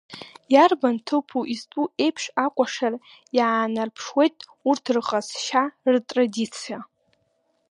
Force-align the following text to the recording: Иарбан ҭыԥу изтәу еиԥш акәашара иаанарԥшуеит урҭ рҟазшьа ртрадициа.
Иарбан 0.53 0.97
ҭыԥу 1.05 1.43
изтәу 1.53 1.85
еиԥш 2.03 2.23
акәашара 2.45 2.97
иаанарԥшуеит 3.37 4.35
урҭ 4.69 4.85
рҟазшьа 4.95 5.63
ртрадициа. 5.93 6.79